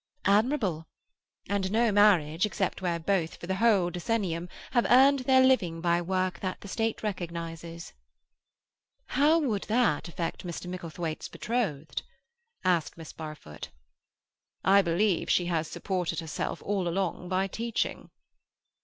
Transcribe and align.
"Admirable. 0.25 0.87
And 1.47 1.71
no 1.71 1.91
marriage, 1.91 2.47
except 2.47 2.81
where 2.81 2.97
both, 2.97 3.35
for 3.35 3.45
the 3.45 3.57
whole 3.57 3.91
decennium, 3.91 4.49
have 4.71 4.87
earned 4.89 5.19
their 5.19 5.43
living 5.43 5.79
by 5.79 6.01
work 6.01 6.39
that 6.39 6.59
the 6.61 6.67
State 6.67 7.03
recognizes." 7.03 7.93
"How 9.09 9.37
would 9.37 9.65
that 9.65 10.07
affect 10.09 10.43
Mr. 10.43 10.65
Micklethwaite's 10.65 11.27
betrothed?" 11.29 12.01
asked 12.65 12.97
Miss 12.97 13.13
Barfoot. 13.13 13.69
"I 14.63 14.81
believe 14.81 15.29
she 15.29 15.45
has 15.45 15.67
supported 15.67 16.19
herself 16.19 16.63
all 16.63 16.87
along 16.87 17.29
by 17.29 17.45
teaching." 17.45 18.09